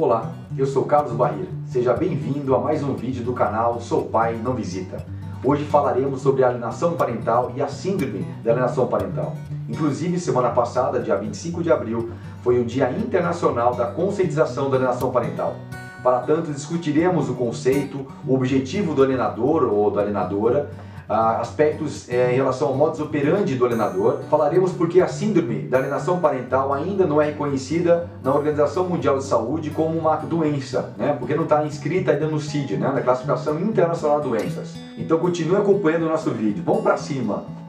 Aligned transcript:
Olá, 0.00 0.32
eu 0.56 0.64
sou 0.64 0.86
Carlos 0.86 1.12
Barreira. 1.12 1.50
Seja 1.66 1.92
bem-vindo 1.92 2.54
a 2.54 2.58
mais 2.58 2.82
um 2.82 2.94
vídeo 2.94 3.22
do 3.22 3.34
canal 3.34 3.82
Sou 3.82 4.06
Pai 4.06 4.34
Não 4.42 4.54
Visita. 4.54 5.04
Hoje 5.44 5.62
falaremos 5.66 6.22
sobre 6.22 6.42
a 6.42 6.48
alienação 6.48 6.94
parental 6.94 7.52
e 7.54 7.60
a 7.60 7.68
síndrome 7.68 8.24
da 8.42 8.52
alienação 8.52 8.86
parental. 8.86 9.36
Inclusive, 9.68 10.18
semana 10.18 10.48
passada, 10.48 11.00
dia 11.00 11.18
25 11.18 11.62
de 11.62 11.70
abril, 11.70 12.12
foi 12.42 12.58
o 12.58 12.64
Dia 12.64 12.90
Internacional 12.90 13.74
da 13.74 13.88
Conscientização 13.88 14.70
da 14.70 14.78
Alienação 14.78 15.10
Parental. 15.10 15.54
Para 16.02 16.20
tanto, 16.20 16.50
discutiremos 16.50 17.28
o 17.28 17.34
conceito, 17.34 18.06
o 18.26 18.34
objetivo 18.34 18.94
do 18.94 19.02
alienador 19.02 19.64
ou 19.64 19.90
da 19.90 20.00
alienadora, 20.00 20.70
aspectos 21.10 22.08
é, 22.08 22.32
em 22.32 22.36
relação 22.36 22.68
ao 22.68 22.74
modus 22.74 23.00
operandi 23.00 23.56
do 23.56 23.64
alienador. 23.64 24.20
Falaremos 24.30 24.72
porque 24.72 25.00
a 25.00 25.08
síndrome 25.08 25.62
da 25.62 25.78
alienação 25.78 26.20
parental 26.20 26.72
ainda 26.72 27.06
não 27.06 27.20
é 27.20 27.26
reconhecida 27.26 28.08
na 28.22 28.32
Organização 28.32 28.88
Mundial 28.88 29.18
de 29.18 29.24
Saúde 29.24 29.70
como 29.70 29.98
uma 29.98 30.16
doença, 30.16 30.94
né? 30.96 31.16
porque 31.18 31.34
não 31.34 31.44
está 31.44 31.64
inscrita 31.64 32.12
ainda 32.12 32.26
no 32.26 32.40
CID, 32.40 32.76
né? 32.76 32.92
na 32.92 33.00
Classificação 33.00 33.58
Internacional 33.60 34.20
de 34.20 34.28
Doenças. 34.28 34.74
Então 34.96 35.18
continue 35.18 35.56
acompanhando 35.56 36.06
o 36.06 36.08
nosso 36.08 36.30
vídeo. 36.30 36.62
Vamos 36.64 36.82
para 36.82 36.96
cima! 36.96 37.59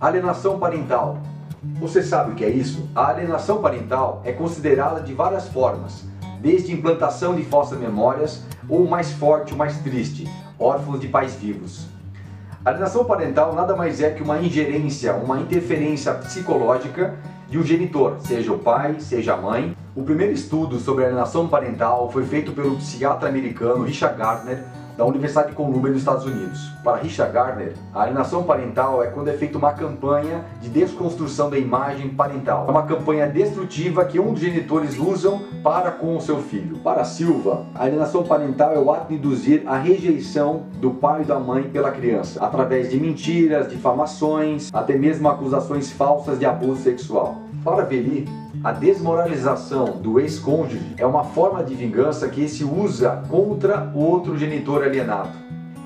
Alienação 0.00 0.58
parental. 0.58 1.18
Você 1.78 2.02
sabe 2.02 2.32
o 2.32 2.34
que 2.34 2.42
é 2.42 2.48
isso? 2.48 2.88
A 2.94 3.08
alienação 3.08 3.60
parental 3.60 4.22
é 4.24 4.32
considerada 4.32 5.02
de 5.02 5.12
várias 5.12 5.46
formas, 5.48 6.06
desde 6.40 6.72
implantação 6.72 7.34
de 7.34 7.44
falsas 7.44 7.78
memórias 7.78 8.42
ou 8.66 8.88
mais 8.88 9.12
forte, 9.12 9.52
o 9.52 9.58
mais 9.58 9.76
triste, 9.80 10.26
órfãos 10.58 11.00
de 11.00 11.06
pais 11.06 11.34
vivos. 11.34 11.86
A 12.64 12.70
alienação 12.70 13.04
parental 13.04 13.54
nada 13.54 13.76
mais 13.76 14.00
é 14.00 14.08
que 14.08 14.22
uma 14.22 14.38
ingerência, 14.38 15.12
uma 15.16 15.38
interferência 15.38 16.14
psicológica 16.14 17.16
de 17.50 17.58
um 17.58 17.62
genitor, 17.62 18.16
seja 18.20 18.54
o 18.54 18.58
pai, 18.58 19.00
seja 19.00 19.34
a 19.34 19.36
mãe. 19.36 19.76
O 19.94 20.02
primeiro 20.02 20.32
estudo 20.32 20.78
sobre 20.78 21.04
alienação 21.04 21.46
parental 21.46 22.10
foi 22.10 22.24
feito 22.24 22.52
pelo 22.52 22.76
psiquiatra 22.76 23.28
americano 23.28 23.84
Richard 23.84 24.16
Gardner 24.16 24.64
da 25.00 25.06
Universidade 25.06 25.48
de 25.48 25.54
Columbia 25.54 25.90
nos 25.90 26.00
Estados 26.00 26.26
Unidos. 26.26 26.68
Para 26.84 26.98
Richard 26.98 27.32
Gardner, 27.32 27.72
a 27.94 28.02
alienação 28.02 28.42
parental 28.42 29.02
é 29.02 29.06
quando 29.06 29.28
é 29.28 29.32
feita 29.32 29.56
uma 29.56 29.72
campanha 29.72 30.44
de 30.60 30.68
desconstrução 30.68 31.48
da 31.48 31.58
imagem 31.58 32.10
parental. 32.10 32.66
É 32.68 32.70
uma 32.70 32.82
campanha 32.82 33.26
destrutiva 33.26 34.04
que 34.04 34.20
um 34.20 34.34
dos 34.34 34.42
genitores 34.42 34.98
usam 34.98 35.40
para 35.64 35.90
com 35.90 36.18
o 36.18 36.20
seu 36.20 36.42
filho. 36.42 36.76
Para 36.80 37.02
Silva, 37.04 37.64
a 37.74 37.84
alienação 37.84 38.24
parental 38.24 38.74
é 38.74 38.78
o 38.78 38.90
ato 38.90 39.08
de 39.08 39.14
induzir 39.14 39.62
a 39.64 39.78
rejeição 39.78 40.64
do 40.82 40.90
pai 40.90 41.22
e 41.22 41.24
da 41.24 41.40
mãe 41.40 41.62
pela 41.62 41.90
criança, 41.90 42.44
através 42.44 42.90
de 42.90 43.00
mentiras, 43.00 43.70
difamações, 43.70 44.68
até 44.70 44.98
mesmo 44.98 45.26
acusações 45.30 45.90
falsas 45.90 46.38
de 46.38 46.44
abuso 46.44 46.82
sexual. 46.82 47.38
Para 47.62 47.84
Veli, 47.84 48.26
a 48.64 48.72
desmoralização 48.72 49.98
do 49.98 50.18
ex-cônjuge 50.18 50.94
é 50.96 51.04
uma 51.04 51.24
forma 51.24 51.62
de 51.62 51.74
vingança 51.74 52.26
que 52.26 52.48
se 52.48 52.64
usa 52.64 53.22
contra 53.28 53.92
o 53.94 53.98
outro 53.98 54.38
genitor 54.38 54.82
alienado. 54.82 55.28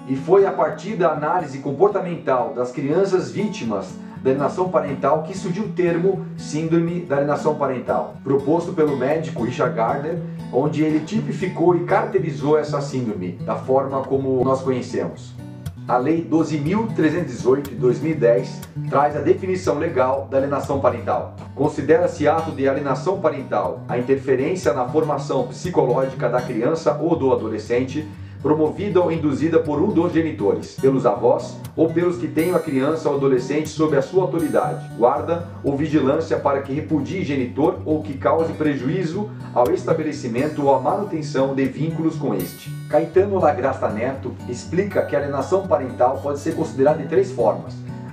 E 0.08 0.14
foi 0.14 0.47
a 0.47 0.52
partir 0.52 0.95
da 0.95 1.11
análise 1.11 1.58
comportamental 1.58 2.55
das 2.55 2.70
crianças 2.70 3.33
vítimas 3.33 3.89
da 4.22 4.30
alienação 4.30 4.69
parental 4.69 5.25
que 5.25 5.36
surgiu 5.36 5.64
o 5.64 5.72
termo 5.72 6.25
Síndrome 6.36 7.00
da 7.00 7.17
Alienação 7.17 7.56
Parental, 7.56 8.14
proposto 8.22 8.72
pelo 8.72 8.97
médico 8.97 9.42
Richard 9.42 9.75
Gardner, 9.75 10.19
onde 10.52 10.83
ele 10.83 11.00
tipificou 11.00 11.75
e 11.75 11.80
caracterizou 11.80 12.56
essa 12.56 12.80
síndrome 12.80 13.33
da 13.45 13.56
forma 13.56 14.00
como 14.02 14.45
nós 14.45 14.62
conhecemos. 14.62 15.35
A 15.86 15.98
Lei 15.98 16.27
12.318 16.27 17.68
de 17.68 17.74
2010 17.74 18.61
traz 18.89 19.14
a 19.14 19.20
definição 19.20 19.78
legal 19.78 20.27
da 20.30 20.39
alienação 20.39 20.80
parental. 20.80 21.36
Considera-se 21.55 22.27
ato 22.27 22.52
de 22.52 22.67
alienação 22.67 23.20
parental 23.20 23.83
a 23.86 23.98
interferência 23.98 24.73
na 24.73 24.89
formação 24.89 25.46
psicológica 25.46 26.27
da 26.27 26.40
criança 26.40 26.96
ou 26.98 27.14
do 27.14 27.30
adolescente 27.30 28.08
promovida 28.44 29.00
ou 29.00 29.10
induzida 29.10 29.58
por 29.58 29.80
um 29.80 29.88
dos 29.88 30.12
genitores, 30.12 30.77
pelos 30.78 31.06
avós 31.06 31.56
ou 31.74 31.88
pelos 31.88 32.18
que 32.18 32.28
tenham 32.28 32.55
a 32.55 32.60
criança 32.60 33.08
ou 33.08 33.16
adolescente 33.16 33.70
sob 33.70 33.96
a 33.96 34.02
sua 34.02 34.24
autoridade, 34.24 34.86
guarda 34.98 35.48
ou 35.64 35.74
vigilância 35.74 36.38
para 36.38 36.60
que 36.60 36.74
repudie 36.74 37.24
genitor 37.24 37.78
ou 37.86 38.02
que 38.02 38.18
cause 38.18 38.52
prejuízo 38.52 39.30
ao 39.55 39.72
estabelecimento 39.72 40.62
ou 40.62 40.74
à 40.74 40.78
manutenção 40.78 41.55
de 41.55 41.64
vínculos 41.64 42.16
com 42.16 42.34
este. 42.34 42.70
Caetano 42.90 43.40
Lagrasta 43.40 43.88
Neto 43.88 44.34
explica 44.46 45.00
que 45.06 45.16
a 45.16 45.20
alienação 45.20 45.66
parental 45.66 46.20
pode 46.22 46.38
ser 46.38 46.55
considerada 46.55 47.02
de 47.02 47.08
três 47.08 47.32
formas. 47.32 47.72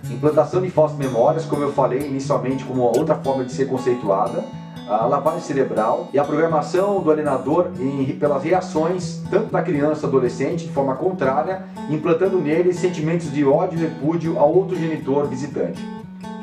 Implantação 0.10 0.62
de 0.62 0.70
falsas 0.70 0.98
memórias, 0.98 1.44
como 1.44 1.62
eu 1.62 1.74
falei 1.74 2.08
inicialmente 2.08 2.64
como 2.64 2.84
uma 2.84 2.98
outra 2.98 3.16
forma 3.16 3.44
de 3.44 3.52
ser 3.52 3.66
conceituada, 3.66 4.46
a 4.92 5.06
lavagem 5.06 5.40
cerebral 5.40 6.10
e 6.14 6.20
a 6.20 6.24
programação 6.24 7.02
do 7.02 7.10
alienador 7.10 7.68
em, 7.80 8.06
pelas 8.20 8.44
reações 8.44 9.22
tanto 9.32 9.50
da 9.50 9.62
criança 9.62 10.06
adolescente 10.06 10.66
de 10.66 10.74
forma 10.74 10.96
contrária, 10.96 11.64
implantando 11.90 12.38
nele 12.40 12.74
sentimentos 12.74 13.32
de 13.32 13.46
ódio 13.46 13.80
e 13.80 13.82
repúdio 13.84 14.38
ao 14.38 14.54
outro 14.54 14.76
genitor 14.76 15.28
visitante. 15.28 15.82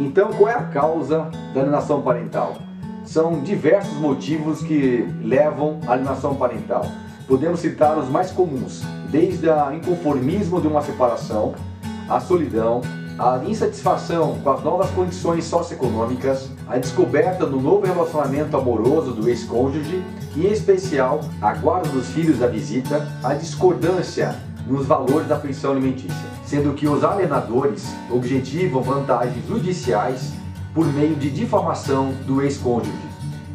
Então, 0.01 0.31
qual 0.33 0.49
é 0.49 0.55
a 0.55 0.63
causa 0.63 1.29
da 1.53 1.61
alienação 1.61 2.01
parental? 2.01 2.57
São 3.05 3.41
diversos 3.41 3.99
motivos 3.99 4.63
que 4.63 5.07
levam 5.23 5.81
à 5.87 5.93
alienação 5.93 6.35
parental. 6.35 6.87
Podemos 7.27 7.61
citar 7.61 7.99
os 7.99 8.09
mais 8.09 8.31
comuns, 8.31 8.83
desde 9.11 9.49
o 9.49 9.73
inconformismo 9.73 10.61
de 10.61 10.67
uma 10.67 10.81
separação, 10.81 11.55
a 12.09 12.19
solidão, 12.21 12.81
a 13.19 13.43
insatisfação 13.45 14.39
com 14.45 14.51
as 14.51 14.63
novas 14.63 14.91
condições 14.91 15.45
socioeconômicas, 15.45 16.49
a 16.69 16.79
descoberta 16.79 17.45
do 17.45 17.61
novo 17.61 17.85
relacionamento 17.85 18.57
amoroso 18.57 19.13
do 19.13 19.29
ex-cônjuge 19.29 20.05
e, 20.37 20.47
em 20.47 20.53
especial, 20.53 21.21
a 21.43 21.53
guarda 21.55 21.89
dos 21.89 22.07
filhos 22.09 22.39
da 22.39 22.47
visita, 22.47 23.09
a 23.25 23.35
discordância 23.35 24.37
nos 24.69 24.87
valores 24.87 25.27
da 25.27 25.37
pensão 25.37 25.73
alimentícia, 25.73 26.15
sendo 26.45 26.75
que 26.75 26.87
os 26.87 27.03
alienadores 27.03 27.87
objetivam 28.09 28.83
vantagens 28.83 29.45
judiciais 29.47 30.33
por 30.73 30.87
meio 30.87 31.17
de 31.17 31.29
difamação 31.31 32.13
do 32.25 32.41
ex-cônjuge. 32.43 32.93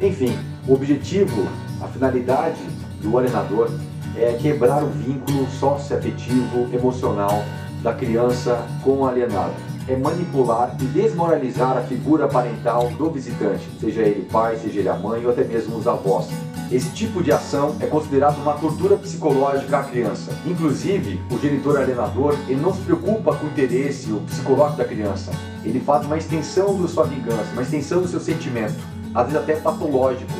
Enfim, 0.01 0.37
o 0.67 0.73
objetivo, 0.73 1.47
a 1.79 1.87
finalidade 1.87 2.59
do 3.01 3.17
alienador 3.17 3.69
é 4.17 4.33
quebrar 4.33 4.83
o 4.83 4.89
vínculo 4.89 5.47
socioafetivo 5.51 6.67
emocional 6.73 7.43
da 7.83 7.93
criança 7.93 8.65
com 8.81 8.91
o 8.91 9.05
alienado. 9.05 9.53
É 9.87 9.97
manipular 9.97 10.75
e 10.79 10.85
desmoralizar 10.85 11.77
a 11.77 11.81
figura 11.81 12.27
parental 12.27 12.89
do 12.91 13.11
visitante, 13.11 13.67
seja 13.79 14.01
ele 14.01 14.25
pai, 14.31 14.55
seja 14.55 14.79
ele 14.79 14.87
a 14.87 14.95
mãe 14.95 15.23
ou 15.25 15.31
até 15.31 15.43
mesmo 15.43 15.75
os 15.75 15.85
avós. 15.85 16.29
Esse 16.71 16.89
tipo 16.91 17.21
de 17.21 17.31
ação 17.31 17.75
é 17.81 17.85
considerado 17.85 18.37
uma 18.37 18.53
tortura 18.53 18.95
psicológica 18.95 19.79
à 19.79 19.83
criança. 19.83 20.31
Inclusive, 20.45 21.21
o 21.29 21.37
genitor 21.37 21.77
alienador 21.77 22.35
ele 22.47 22.61
não 22.61 22.73
se 22.73 22.79
preocupa 22.81 23.35
com 23.35 23.45
o 23.45 23.49
interesse 23.49 24.11
o 24.11 24.21
psicológico 24.21 24.77
da 24.77 24.85
criança. 24.85 25.31
Ele 25.65 25.81
faz 25.81 26.05
uma 26.05 26.17
extensão 26.17 26.81
da 26.81 26.87
sua 26.87 27.03
vingança, 27.03 27.51
uma 27.51 27.61
extensão 27.61 28.01
do 28.01 28.07
seu 28.07 28.21
sentimento, 28.21 28.75
às 29.13 29.27
vezes 29.27 29.41
até 29.41 29.55
patológico, 29.57 30.31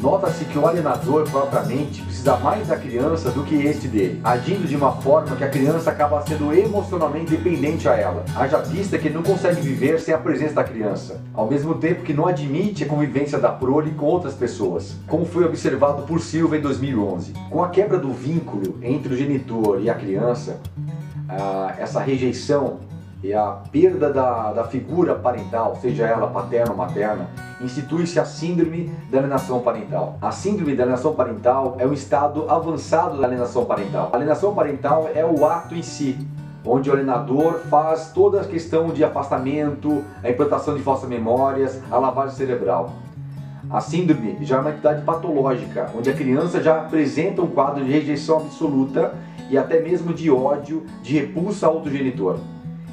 Nota-se 0.00 0.46
que 0.46 0.58
o 0.58 0.66
alienador 0.66 1.28
propriamente 1.30 2.00
precisa 2.00 2.34
mais 2.38 2.68
da 2.68 2.76
criança 2.76 3.30
do 3.30 3.44
que 3.44 3.54
este 3.54 3.86
dele, 3.86 4.18
agindo 4.24 4.66
de 4.66 4.74
uma 4.74 4.92
forma 4.92 5.36
que 5.36 5.44
a 5.44 5.48
criança 5.48 5.90
acaba 5.90 6.22
sendo 6.22 6.54
emocionalmente 6.54 7.36
dependente 7.36 7.86
a 7.86 7.94
ela. 7.94 8.24
Haja 8.34 8.58
vista 8.58 8.96
que 8.96 9.08
ele 9.08 9.16
não 9.16 9.22
consegue 9.22 9.60
viver 9.60 10.00
sem 10.00 10.14
a 10.14 10.18
presença 10.18 10.54
da 10.54 10.64
criança, 10.64 11.20
ao 11.34 11.46
mesmo 11.46 11.74
tempo 11.74 12.02
que 12.02 12.14
não 12.14 12.26
admite 12.26 12.84
a 12.84 12.86
convivência 12.86 13.38
da 13.38 13.50
prole 13.50 13.90
com 13.90 14.06
outras 14.06 14.32
pessoas, 14.32 14.94
como 15.06 15.26
foi 15.26 15.44
observado 15.44 16.04
por 16.04 16.18
Silva 16.18 16.56
em 16.56 16.62
2011. 16.62 17.34
Com 17.50 17.62
a 17.62 17.68
quebra 17.68 17.98
do 17.98 18.10
vínculo 18.10 18.78
entre 18.82 19.12
o 19.12 19.16
genitor 19.16 19.82
e 19.82 19.90
a 19.90 19.94
criança, 19.94 20.60
ah, 21.28 21.74
essa 21.78 22.00
rejeição 22.00 22.78
e 23.22 23.34
a 23.34 23.58
perda 23.70 24.12
da, 24.12 24.52
da 24.52 24.64
figura 24.64 25.14
parental, 25.14 25.76
seja 25.80 26.06
ela 26.06 26.28
paterna 26.28 26.70
ou 26.70 26.76
materna, 26.76 27.28
institui-se 27.60 28.18
a 28.18 28.24
síndrome 28.24 28.90
da 29.10 29.18
alienação 29.18 29.60
parental. 29.60 30.16
A 30.22 30.30
síndrome 30.30 30.74
da 30.74 30.84
alienação 30.84 31.14
parental 31.14 31.76
é 31.78 31.86
um 31.86 31.92
estado 31.92 32.50
avançado 32.50 33.18
da 33.18 33.26
alienação 33.26 33.64
parental. 33.66 34.08
A 34.12 34.16
alienação 34.16 34.54
parental 34.54 35.10
é 35.14 35.24
o 35.24 35.44
ato 35.44 35.74
em 35.74 35.82
si, 35.82 36.16
onde 36.64 36.88
o 36.88 36.92
alienador 36.94 37.60
faz 37.68 38.10
toda 38.12 38.40
a 38.40 38.44
questão 38.44 38.88
de 38.88 39.04
afastamento, 39.04 40.02
a 40.22 40.30
implantação 40.30 40.74
de 40.74 40.82
falsas 40.82 41.08
memórias, 41.08 41.80
a 41.90 41.98
lavagem 41.98 42.36
cerebral. 42.36 42.92
A 43.68 43.80
síndrome 43.80 44.38
já 44.40 44.56
é 44.56 44.60
uma 44.60 44.70
entidade 44.70 45.02
patológica, 45.02 45.90
onde 45.94 46.10
a 46.10 46.14
criança 46.14 46.62
já 46.62 46.78
apresenta 46.78 47.42
um 47.42 47.46
quadro 47.48 47.84
de 47.84 47.92
rejeição 47.92 48.38
absoluta 48.38 49.14
e 49.50 49.58
até 49.58 49.80
mesmo 49.80 50.14
de 50.14 50.30
ódio, 50.30 50.84
de 51.02 51.18
repulsa 51.18 51.66
ao 51.66 51.74
outro 51.74 51.90
genitor 51.90 52.38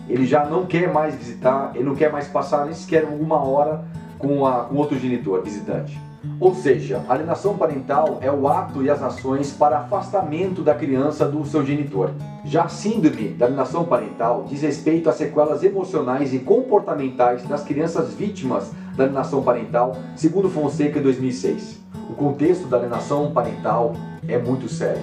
ele 0.09 0.25
já 0.25 0.45
não 0.45 0.65
quer 0.65 0.91
mais 0.91 1.15
visitar, 1.15 1.71
ele 1.75 1.83
não 1.83 1.95
quer 1.95 2.11
mais 2.11 2.27
passar 2.27 2.65
nem 2.65 2.73
sequer 2.73 3.05
uma 3.05 3.43
hora 3.43 3.83
com, 4.17 4.45
a, 4.45 4.65
com 4.65 4.75
outro 4.75 4.97
genitor 4.97 5.41
visitante. 5.43 5.99
Ou 6.39 6.53
seja, 6.53 7.03
alienação 7.07 7.57
parental 7.57 8.19
é 8.21 8.31
o 8.31 8.47
ato 8.47 8.83
e 8.83 8.89
as 8.89 9.01
ações 9.01 9.51
para 9.51 9.79
afastamento 9.79 10.61
da 10.61 10.73
criança 10.73 11.25
do 11.25 11.45
seu 11.45 11.65
genitor. 11.65 12.11
Já 12.45 12.63
a 12.63 12.69
síndrome 12.69 13.29
da 13.29 13.45
alienação 13.45 13.85
parental 13.85 14.45
diz 14.47 14.61
respeito 14.61 15.09
às 15.09 15.15
sequelas 15.15 15.63
emocionais 15.63 16.33
e 16.33 16.39
comportamentais 16.39 17.43
das 17.43 17.63
crianças 17.63 18.13
vítimas 18.13 18.71
da 18.95 19.03
alienação 19.05 19.41
parental, 19.41 19.95
segundo 20.15 20.49
Fonseca 20.49 20.99
2006. 20.99 21.79
O 22.09 22.13
contexto 22.13 22.67
da 22.67 22.77
alienação 22.77 23.31
parental 23.31 23.93
é 24.27 24.37
muito 24.37 24.67
sério, 24.69 25.01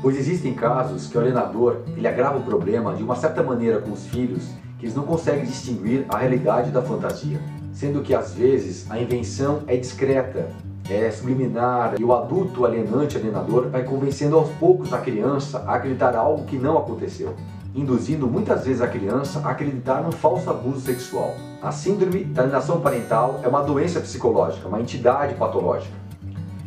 pois 0.00 0.16
existem 0.16 0.54
casos 0.54 1.06
que 1.06 1.16
o 1.16 1.20
alienador 1.20 1.78
ele 1.96 2.06
agrava 2.06 2.38
o 2.38 2.42
problema 2.42 2.94
de 2.94 3.02
uma 3.02 3.16
certa 3.16 3.42
maneira 3.42 3.80
com 3.80 3.92
os 3.92 4.06
filhos 4.06 4.48
que 4.78 4.86
eles 4.86 4.94
não 4.94 5.02
conseguem 5.02 5.44
distinguir 5.44 6.06
a 6.08 6.18
realidade 6.18 6.70
da 6.70 6.80
fantasia, 6.80 7.40
sendo 7.72 8.00
que 8.00 8.14
às 8.14 8.32
vezes 8.34 8.88
a 8.90 8.98
invenção 8.98 9.62
é 9.66 9.76
discreta 9.76 10.50
é, 10.88 11.10
subliminar 11.10 11.94
e 11.98 12.04
o 12.04 12.14
adulto 12.14 12.64
alienante 12.64 13.16
alienador 13.16 13.68
vai 13.68 13.84
convencendo 13.84 14.36
aos 14.36 14.48
poucos 14.50 14.92
a 14.92 14.98
criança 14.98 15.64
a 15.66 15.74
acreditar 15.74 16.16
algo 16.16 16.44
que 16.44 16.56
não 16.56 16.78
aconteceu, 16.78 17.34
induzindo 17.74 18.26
muitas 18.26 18.64
vezes 18.64 18.80
a 18.80 18.88
criança 18.88 19.40
a 19.44 19.50
acreditar 19.50 20.02
num 20.02 20.12
falso 20.12 20.48
abuso 20.48 20.80
sexual. 20.80 21.34
A 21.60 21.72
síndrome 21.72 22.24
da 22.24 22.42
alienação 22.42 22.80
parental 22.80 23.40
é 23.42 23.48
uma 23.48 23.62
doença 23.62 24.00
psicológica, 24.00 24.68
uma 24.68 24.80
entidade 24.80 25.34
patológica. 25.34 25.92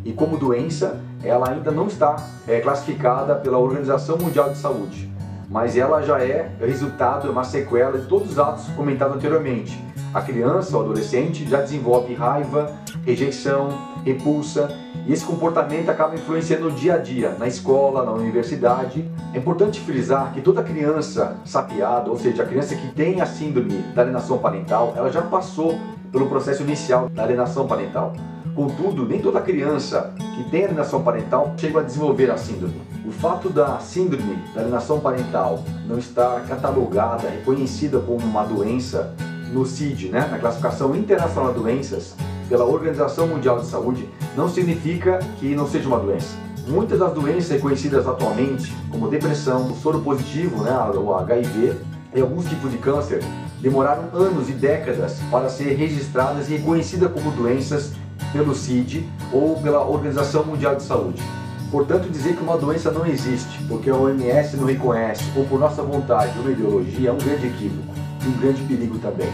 E 0.04 0.12
como 0.12 0.38
doença, 0.38 1.00
ela 1.24 1.52
ainda 1.52 1.72
não 1.72 1.88
está 1.88 2.16
é, 2.48 2.60
classificada 2.60 3.36
pela 3.36 3.58
Organização 3.58 4.18
Mundial 4.18 4.50
de 4.50 4.58
Saúde, 4.58 5.12
mas 5.50 5.78
ela 5.78 6.02
já 6.02 6.24
é 6.24 6.50
resultado, 6.60 7.28
é 7.28 7.30
uma 7.30 7.44
sequela 7.44 7.98
de 7.98 8.08
todos 8.08 8.32
os 8.32 8.40
atos 8.40 8.66
comentados 8.70 9.18
anteriormente. 9.18 9.84
A 10.14 10.22
criança 10.22 10.76
ou 10.76 10.84
adolescente 10.84 11.48
já 11.48 11.62
desenvolve 11.62 12.14
raiva, 12.14 12.72
rejeição, 13.06 13.70
repulsa, 14.04 14.70
e 15.06 15.14
esse 15.14 15.24
comportamento 15.24 15.90
acaba 15.90 16.16
influenciando 16.16 16.70
no 16.70 16.72
dia 16.72 16.96
a 16.96 16.98
dia, 16.98 17.36
na 17.38 17.48
escola, 17.48 18.04
na 18.04 18.12
universidade. 18.12 19.10
É 19.34 19.38
importante 19.38 19.80
frisar 19.80 20.34
que 20.34 20.42
toda 20.42 20.64
criança 20.64 21.38
sapiada, 21.46 22.10
ou 22.10 22.18
seja, 22.18 22.44
a 22.44 22.46
criança 22.46 22.76
que 22.76 22.88
tem 22.94 23.22
a 23.22 23.26
síndrome 23.26 23.78
da 23.94 24.02
alienação 24.02 24.38
parental, 24.38 24.94
ela 24.96 25.12
já 25.12 25.22
passou 25.22 25.80
pelo 26.12 26.28
processo 26.28 26.64
inicial 26.64 27.10
da 27.10 27.24
alienação 27.24 27.68
parental. 27.68 28.14
Contudo, 28.54 29.06
nem 29.06 29.22
toda 29.22 29.40
criança 29.40 30.14
que 30.36 30.44
tem 30.50 30.66
alienação 30.66 31.02
parental 31.02 31.54
chega 31.58 31.80
a 31.80 31.84
desenvolver 31.84 32.30
a 32.30 32.38
síndrome. 32.38 32.82
O 33.06 33.12
fato 33.12 33.50
da 33.50 33.80
síndrome 33.80 34.38
da 34.54 34.62
alienação 34.62 35.00
parental 35.00 35.64
não 35.88 35.98
estar 35.98 36.42
catalogada, 36.48 37.30
reconhecida 37.30 38.00
como 38.00 38.20
uma 38.20 38.44
doença 38.44 39.16
no 39.54 39.66
CID, 39.66 40.10
né, 40.10 40.28
na 40.30 40.38
Classificação 40.38 40.96
Internacional 40.96 41.54
de 41.54 41.60
Doenças, 41.60 42.16
pela 42.52 42.66
Organização 42.66 43.28
Mundial 43.28 43.62
de 43.62 43.66
Saúde, 43.66 44.10
não 44.36 44.50
significa 44.50 45.20
que 45.40 45.56
não 45.56 45.66
seja 45.66 45.88
uma 45.88 45.98
doença. 45.98 46.36
Muitas 46.68 47.00
das 47.00 47.14
doenças 47.14 47.50
reconhecidas 47.50 48.06
atualmente, 48.06 48.76
como 48.92 49.08
depressão, 49.08 49.72
o 49.72 49.76
soro 49.78 50.02
positivo, 50.02 50.62
né, 50.62 50.72
o 50.94 51.14
HIV, 51.16 51.78
e 52.14 52.20
alguns 52.20 52.46
tipos 52.50 52.70
de 52.70 52.78
câncer, 52.78 53.24
demoraram 53.62 54.04
anos 54.14 54.50
e 54.50 54.52
décadas 54.52 55.18
para 55.32 55.50
ser 55.50 55.76
registradas 55.76 56.50
e 56.50 56.58
reconhecidas 56.58 57.10
como 57.14 57.32
doenças 57.32 57.94
pelo 58.34 58.54
CID 58.54 59.08
ou 59.32 59.56
pela 59.62 59.88
Organização 59.88 60.44
Mundial 60.44 60.76
de 60.76 60.84
Saúde. 60.84 61.24
Portanto, 61.72 62.10
dizer 62.10 62.36
que 62.36 62.44
uma 62.44 62.58
doença 62.58 62.92
não 62.92 63.06
existe 63.06 63.64
porque 63.70 63.90
a 63.90 63.96
OMS 63.96 64.58
não 64.58 64.66
reconhece 64.66 65.24
ou 65.38 65.46
por 65.46 65.58
nossa 65.58 65.82
vontade 65.82 66.38
ou 66.38 66.52
ideologia 66.52 67.12
é 67.12 67.14
um 67.14 67.18
grande 67.18 67.48
equívoco 67.48 67.94
e 68.26 68.28
um 68.28 68.38
grande 68.42 68.62
perigo 68.64 69.00
também. 69.00 69.32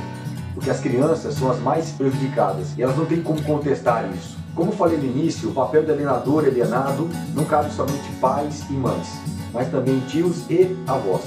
Porque 0.57 0.71
as 0.71 0.79
crianças 0.79 1.35
são 1.35 1.51
as 1.51 1.59
mais 1.59 1.91
prejudicadas 1.91 2.75
e 2.75 2.81
elas 2.81 2.97
não 2.97 3.05
têm 3.05 3.21
como 3.21 3.39
contestar 3.43 4.09
isso. 4.11 4.35
Como 4.55 4.71
falei 4.71 4.97
no 4.97 5.05
início, 5.05 5.49
o 5.49 5.53
papel 5.53 5.83
do 5.83 5.91
alienador 5.91 6.45
e 6.45 6.47
alienado 6.47 7.07
não 7.35 7.45
cabe 7.45 7.71
somente 7.71 8.11
pais 8.19 8.65
e 8.67 8.73
mães, 8.73 9.07
mas 9.53 9.69
também 9.69 9.99
tios 10.07 10.49
e 10.49 10.75
avós. 10.87 11.21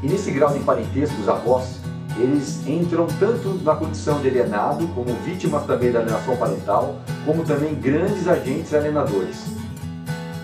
E 0.00 0.06
nesse 0.06 0.30
grau 0.30 0.52
de 0.52 0.60
parentesco, 0.60 1.20
os 1.20 1.28
avós, 1.28 1.80
eles 2.16 2.64
entram 2.68 3.08
tanto 3.18 3.60
na 3.64 3.74
condição 3.74 4.20
de 4.20 4.28
alienado, 4.28 4.86
como 4.94 5.12
vítimas 5.24 5.64
também 5.64 5.90
da 5.90 5.98
alienação 5.98 6.36
parental, 6.36 7.00
como 7.26 7.42
também 7.42 7.74
grandes 7.74 8.28
agentes 8.28 8.72
alienadores. 8.72 9.44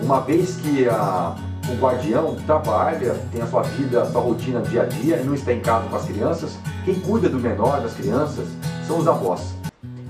Uma 0.01 0.19
vez 0.19 0.57
que 0.57 0.89
a, 0.89 1.37
o 1.69 1.75
guardião 1.75 2.35
trabalha, 2.45 3.15
tem 3.31 3.41
a 3.41 3.47
sua 3.47 3.63
vida, 3.63 4.03
a 4.03 4.05
sua 4.05 4.21
rotina 4.21 4.61
dia 4.61 4.83
a 4.83 4.85
dia 4.85 5.23
não 5.23 5.33
está 5.33 5.51
em 5.51 5.59
casa 5.59 5.87
com 5.87 5.95
as 5.95 6.05
crianças, 6.05 6.57
quem 6.83 6.95
cuida 6.95 7.27
do 7.27 7.39
menor, 7.39 7.81
das 7.81 7.93
crianças, 7.93 8.47
são 8.85 8.99
os 8.99 9.07
avós. 9.07 9.55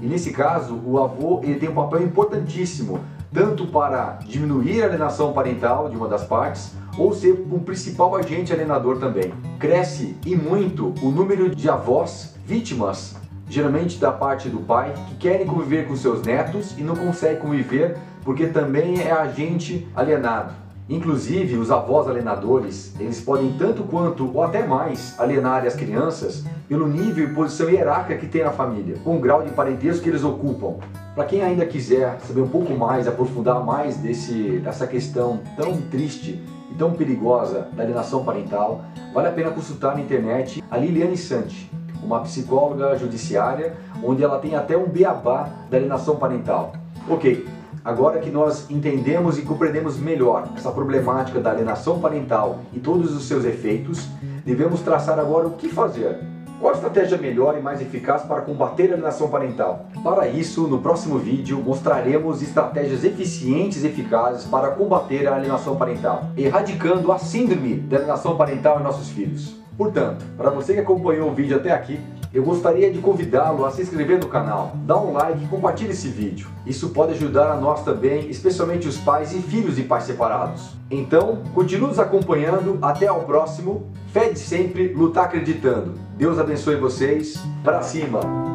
E 0.01 0.05
nesse 0.05 0.31
caso, 0.31 0.79
o 0.85 1.01
avô 1.01 1.39
ele 1.43 1.55
tem 1.55 1.69
um 1.69 1.73
papel 1.73 2.03
importantíssimo, 2.03 2.99
tanto 3.33 3.65
para 3.67 4.19
diminuir 4.25 4.83
a 4.83 4.87
alienação 4.87 5.31
parental 5.31 5.89
de 5.89 5.95
uma 5.95 6.07
das 6.07 6.25
partes, 6.25 6.73
ou 6.97 7.13
ser 7.13 7.45
um 7.51 7.59
principal 7.59 8.15
agente 8.15 8.53
alienador 8.53 8.99
também. 8.99 9.33
Cresce 9.59 10.15
e 10.25 10.35
muito 10.35 10.93
o 11.01 11.09
número 11.09 11.53
de 11.53 11.69
avós 11.69 12.35
vítimas, 12.45 13.15
geralmente 13.49 13.97
da 13.97 14.11
parte 14.11 14.49
do 14.49 14.59
pai, 14.59 14.93
que 15.09 15.15
querem 15.15 15.47
conviver 15.47 15.87
com 15.87 15.95
seus 15.95 16.21
netos 16.21 16.77
e 16.77 16.81
não 16.81 16.95
conseguem 16.95 17.39
conviver 17.39 17.97
porque 18.23 18.47
também 18.47 19.01
é 19.01 19.11
agente 19.11 19.87
alienado. 19.95 20.64
Inclusive, 20.87 21.57
os 21.57 21.71
avós 21.71 22.07
alienadores, 22.07 22.93
eles 22.99 23.19
podem 23.19 23.53
tanto 23.57 23.81
quanto 23.83 24.29
ou 24.31 24.43
até 24.43 24.67
mais 24.67 25.19
alienar 25.19 25.65
as 25.65 25.75
crianças 25.75 26.43
pelo 26.69 26.87
nível 26.87 27.27
e 27.27 27.33
posição 27.33 27.67
hierárquica 27.67 28.19
que 28.19 28.27
tem 28.27 28.43
na 28.43 28.51
família, 28.51 28.97
com 29.03 29.17
o 29.17 29.19
grau 29.19 29.41
de 29.41 29.49
parentesco 29.49 30.03
que 30.03 30.09
eles 30.09 30.23
ocupam. 30.23 30.75
Para 31.15 31.25
quem 31.25 31.41
ainda 31.41 31.65
quiser 31.65 32.19
saber 32.19 32.41
um 32.41 32.47
pouco 32.47 32.71
mais, 32.75 33.07
aprofundar 33.07 33.65
mais 33.65 33.97
desse, 33.97 34.59
dessa 34.59 34.85
questão 34.85 35.39
tão 35.57 35.81
triste 35.89 36.39
e 36.71 36.75
tão 36.75 36.93
perigosa 36.93 37.67
da 37.73 37.81
alienação 37.81 38.23
parental, 38.23 38.85
vale 39.11 39.29
a 39.29 39.31
pena 39.31 39.49
consultar 39.49 39.95
na 39.95 40.01
internet 40.01 40.63
a 40.69 40.77
Liliane 40.77 41.17
Santi, 41.17 41.71
uma 42.03 42.19
psicóloga 42.19 42.95
judiciária, 42.95 43.75
onde 44.03 44.23
ela 44.23 44.37
tem 44.37 44.53
até 44.53 44.77
um 44.77 44.87
beabá 44.87 45.49
da 45.67 45.77
alienação 45.77 46.17
parental. 46.17 46.73
Ok, 47.09 47.43
agora 47.85 48.19
que 48.19 48.31
nós 48.31 48.69
entendemos 48.69 49.37
e 49.37 49.43
compreendemos 49.43 49.97
melhor 49.97 50.49
essa 50.57 50.71
problemática 50.71 51.39
da 51.39 51.51
alienação 51.51 51.99
parental 51.99 52.61
e 52.73 52.79
todos 52.79 53.15
os 53.15 53.27
seus 53.27 53.45
efeitos, 53.45 54.09
devemos 54.43 54.81
traçar 54.81 55.19
agora 55.19 55.47
o 55.47 55.51
que 55.51 55.69
fazer 55.69 56.19
qual 56.59 56.73
a 56.73 56.75
estratégia 56.77 57.17
melhor 57.17 57.57
e 57.57 57.61
mais 57.61 57.81
eficaz 57.81 58.23
para 58.23 58.41
combater 58.41 58.89
a 58.89 58.93
alienação 58.93 59.29
parental? 59.29 59.87
Para 60.01 60.27
isso, 60.27 60.67
no 60.67 60.79
próximo 60.79 61.19
vídeo, 61.19 61.61
mostraremos 61.61 62.41
estratégias 62.41 63.03
eficientes 63.03 63.83
e 63.83 63.87
eficazes 63.87 64.45
para 64.45 64.71
combater 64.71 65.27
a 65.27 65.35
alienação 65.35 65.75
parental, 65.75 66.29
erradicando 66.37 67.11
a 67.11 67.19
síndrome 67.19 67.75
da 67.75 67.97
alienação 67.97 68.37
parental 68.37 68.79
em 68.79 68.83
nossos 68.83 69.09
filhos. 69.09 69.64
Portanto, 69.77 70.25
para 70.37 70.49
você 70.49 70.73
que 70.73 70.79
acompanhou 70.79 71.29
o 71.29 71.33
vídeo 71.33 71.57
até 71.57 71.71
aqui, 71.71 71.99
eu 72.33 72.43
gostaria 72.43 72.91
de 72.91 72.99
convidá-lo 72.99 73.65
a 73.65 73.71
se 73.71 73.81
inscrever 73.81 74.19
no 74.19 74.27
canal, 74.27 74.73
dar 74.85 74.97
um 74.97 75.13
like 75.13 75.43
e 75.43 75.47
compartilhe 75.47 75.91
esse 75.91 76.09
vídeo. 76.09 76.49
Isso 76.65 76.89
pode 76.89 77.13
ajudar 77.13 77.51
a 77.51 77.55
nós 77.55 77.83
também, 77.83 78.29
especialmente 78.29 78.87
os 78.87 78.97
pais 78.97 79.33
e 79.33 79.41
filhos 79.41 79.77
de 79.77 79.83
pais 79.83 80.03
separados. 80.03 80.71
Então, 80.91 81.41
continue 81.53 81.87
nos 81.87 81.99
acompanhando, 81.99 82.77
até 82.81 83.07
ao 83.07 83.21
próximo. 83.21 83.87
Fé 84.11 84.29
de 84.29 84.39
sempre, 84.39 84.93
lutar 84.93 85.25
acreditando. 85.25 85.93
Deus 86.17 86.37
abençoe 86.37 86.75
vocês. 86.75 87.41
Para 87.63 87.81
cima! 87.81 88.54